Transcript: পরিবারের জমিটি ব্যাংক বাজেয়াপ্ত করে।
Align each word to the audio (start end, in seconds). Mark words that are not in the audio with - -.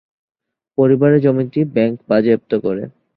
পরিবারের 0.77 1.23
জমিটি 1.25 1.61
ব্যাংক 1.75 1.95
বাজেয়াপ্ত 2.09 2.51
করে। 2.63 2.83